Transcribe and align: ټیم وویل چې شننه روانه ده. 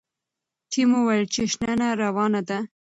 ټیم 0.71 0.89
وویل 0.95 1.25
چې 1.33 1.41
شننه 1.51 1.87
روانه 2.03 2.41
ده. 2.47 2.59